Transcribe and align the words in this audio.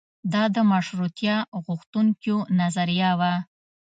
دا 0.33 0.43
د 0.55 0.57
مشروطیه 0.71 1.35
غوښتونکیو 1.65 2.37
نظریه 2.59 3.11
وه. 3.19 3.33